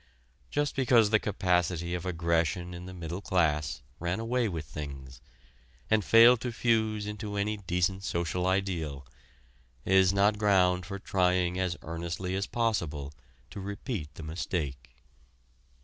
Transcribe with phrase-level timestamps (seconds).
[0.49, 5.21] Just because the capacity of aggression in the middle class ran away with things,
[5.91, 9.05] and failed to fuse into any decent social ideal,
[9.85, 13.13] is not ground for trying as earnestly as possible
[13.51, 14.95] to repeat the mistake.